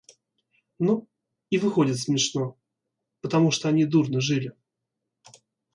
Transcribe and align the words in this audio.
Ну, 0.79 1.07
и 1.51 1.59
выходит 1.59 1.99
смешно, 1.99 2.57
потому 3.21 3.51
что 3.51 3.69
они 3.69 3.85
дурно 3.85 4.19
жили. 4.19 4.55